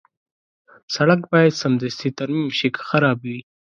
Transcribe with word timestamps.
سړک 0.95 1.21
باید 1.31 1.59
سمدستي 1.61 2.09
ترمیم 2.19 2.47
شي 2.57 2.67
که 2.75 2.81
خراب 2.89 3.17
وي. 3.27 3.39